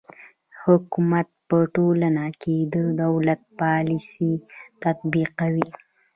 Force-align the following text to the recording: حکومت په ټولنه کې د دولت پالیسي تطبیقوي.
حکومت 0.63 1.27
په 1.49 1.57
ټولنه 1.75 2.25
کې 2.41 2.57
د 2.73 2.75
دولت 3.01 3.41
پالیسي 3.59 4.33
تطبیقوي. 4.83 5.67